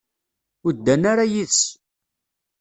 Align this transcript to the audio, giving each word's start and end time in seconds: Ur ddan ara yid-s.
Ur 0.65 0.73
ddan 0.75 1.03
ara 1.11 1.25
yid-s. 1.33 1.61